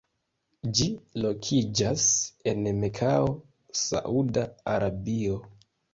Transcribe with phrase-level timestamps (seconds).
[0.77, 0.85] Ĝi
[1.25, 2.07] lokiĝas
[2.53, 3.29] en Mekao,
[3.83, 5.37] Sauda Arabio.